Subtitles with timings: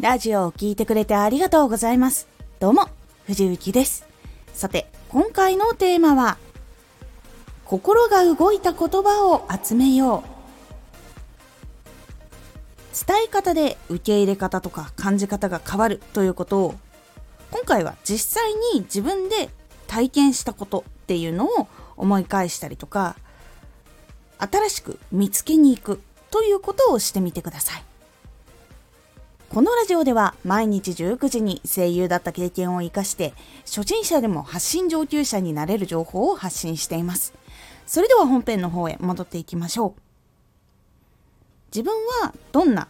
[0.00, 2.26] ラジオを聴いてくれてありがとうございます。
[2.58, 2.88] どうも、
[3.26, 4.06] 藤幸です。
[4.54, 6.38] さて、今回のテーマは、
[7.66, 10.40] 心が動いた言葉を集めよう。
[13.06, 16.74] 伝え方で受け入れ方とか感じ方が変わるということを
[17.50, 19.48] 今回は実際に自分で
[19.86, 23.16] 体験したことっていうのを思い返したりとか
[24.38, 27.89] 新しく見つけに行くということをしてみてください
[29.52, 33.34] このラジオでは毎日19時に声優だった経験を生かして
[33.66, 37.34] 初心者でも発信上級者になれる情報を発信しています。
[37.84, 40.00] それでは本編の方へ戻っていきましょう。
[41.74, 42.86] 自分はどんな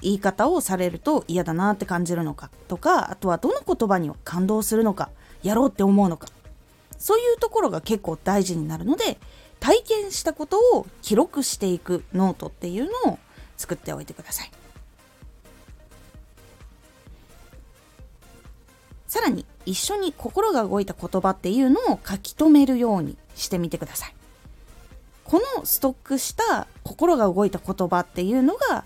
[0.00, 5.10] 言い方をされると嫌だなって感じるのかとかあとはどの言葉に感動するのか
[5.42, 6.28] やろうって思うのか。
[6.96, 9.18] そういうところが結構大事になるので
[9.60, 13.18] 体験したことを記録していくノートっていうのを
[13.58, 14.59] 作っておいてください。
[19.10, 24.14] さらに一緒に心が動いた言葉っていうのを書き留めるようにしてみてください
[25.24, 28.84] このストックした心が動いた言葉っていうのが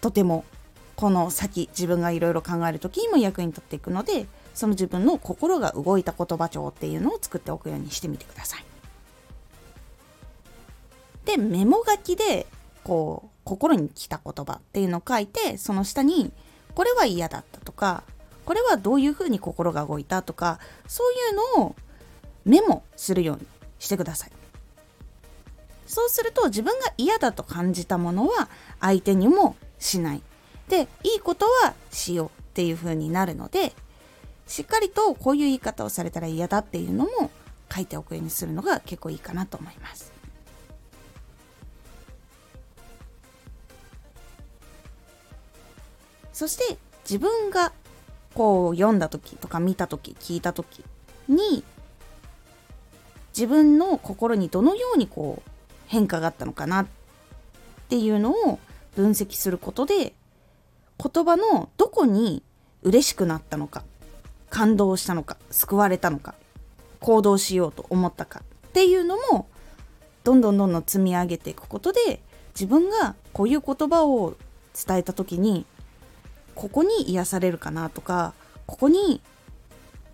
[0.00, 0.44] とても
[0.94, 8.64] この先自分がいろいろ考える時にも役に立っていくのでその自分の心が動いた言葉帳っていうのを作っておくようにしてみてください。
[11.24, 12.46] でメモ書きで
[12.84, 16.32] こう心に来た言葉っていうのを書いてその下に
[16.76, 18.04] これは嫌だったとか
[18.48, 21.76] これはどういうふうに心が動いたとかそういうのを
[22.46, 23.46] メモするように
[23.78, 24.32] してください。
[25.84, 28.48] そうすると自分が嫌だと感じたものは
[28.80, 30.22] 相手にもしない。
[30.66, 33.74] で、いいことはしようっていう風になるので、
[34.46, 37.30] しっかりとこういう言い方をされたら嫌だっていうのも
[37.70, 40.10] 書いておくようにするのが結構いいかなと思います。
[46.32, 47.74] そして自分が
[48.38, 50.84] こう読んだ時とか見た時聞いた時
[51.28, 51.64] に
[53.36, 55.50] 自分の心にどのようにこう
[55.88, 56.86] 変化があったのかなっ
[57.88, 58.60] ていうのを
[58.94, 60.14] 分析することで
[61.02, 62.44] 言葉のどこに
[62.84, 63.82] 嬉しくなったのか
[64.50, 66.36] 感動したのか救われたのか
[67.00, 69.48] 行動しようと思ったかっていうのも
[70.22, 72.22] どんどんどんどん積み上げていくことで
[72.54, 74.36] 自分がこういう言葉を
[74.86, 75.66] 伝えた時に
[76.58, 78.34] ここに癒されるかなとか
[78.66, 79.20] ここに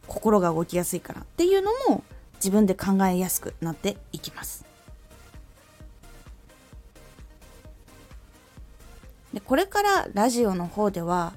[0.07, 4.67] 心が動きやすいかなっていうのも自分で考えやすくなっていきます。
[9.33, 11.33] でこれからラジオの方では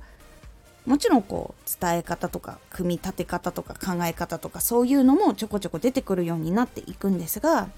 [0.85, 7.69] もちろんこう伝え方とか組み立て方とか考え方とかそういうのもちょこちょこ出てくるようになっていくんですが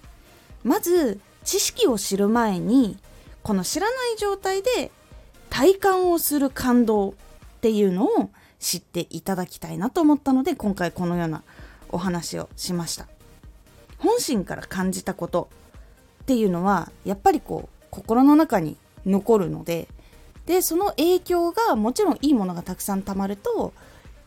[0.63, 2.97] まず知識を知る前に
[3.43, 4.91] この知らない状態で
[5.49, 7.13] 体感をする感動っ
[7.61, 8.29] ていうのを
[8.59, 11.43] 知っていただきたいなと思ったので今回このような
[11.89, 13.07] お話をしました。
[13.97, 15.49] 本心から感じたこと
[16.23, 19.87] っていうのはやっぱりこう心の中に残るので
[20.45, 23.73] でその影響がもちろんいいものがたくさんたまると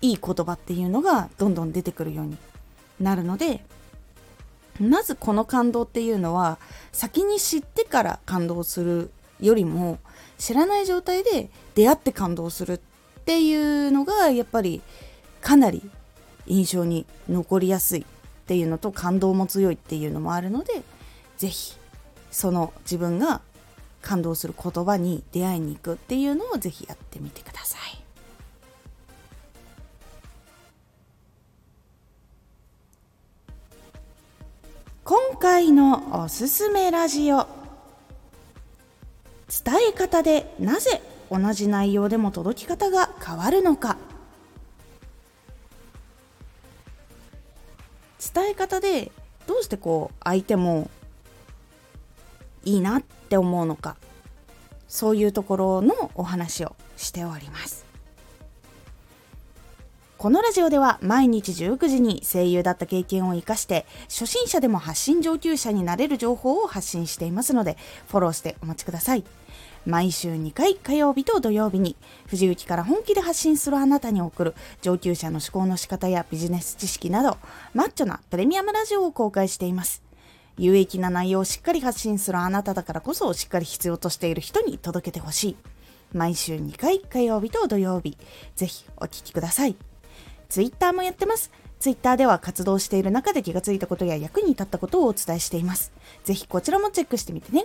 [0.00, 2.36] いい言葉っていうのがどんどん出てくるように
[3.00, 3.64] なるので
[4.80, 6.58] まずこの感動っていうのは
[6.92, 9.98] 先に知ってから感動するよりも
[10.38, 14.82] 知らない状態で出会って感動するっていうのがやっぱり
[15.40, 15.82] かなり
[16.46, 18.04] 印象に残りやすいっ
[18.46, 20.82] ていうのと感動も強いっていうのもあるので
[21.38, 21.74] 是非
[22.30, 23.40] その自分が
[24.00, 28.02] 感動する言葉に出会いに行くっていうのをぜひやってみてください。
[35.04, 37.46] 今回のおすすめラジオ
[39.64, 43.98] 伝え方でなぜ同じ内容でも届き方が変わるのか。
[48.34, 49.12] 伝え方で
[49.46, 50.90] どうしてこう相手も
[52.64, 53.96] いいなって思うのか。
[54.88, 57.84] そういうところのお話をしております。
[60.18, 67.76] このラジオでは毎日19時に声優だった経験を生かして初心者でも発信上級者になれる情報を発信していますので
[68.06, 69.24] フォローしてお待ちください。
[69.86, 71.96] 毎週2回火曜日と土曜日に
[72.26, 77.38] 藤雪から本気で発信するあなたに送る上級者の思考の仕方やビジネス知識など
[77.74, 80.02] マッチョなプレミアムラジオを公開しています
[80.58, 85.56] 有益な内容をしっかり発信するあなただからこそしっかり必要としている人に届けてほしい。
[86.12, 88.18] 毎週2回火曜日と土曜日、
[88.54, 89.76] ぜひお聴きください。
[90.50, 91.50] ツイッターもやってます。
[91.80, 95.92] ツイッターでは活動している中で気がついたことや役に立ったことをお伝えしています。
[96.22, 97.64] ぜひこちらもチェックしてみてね。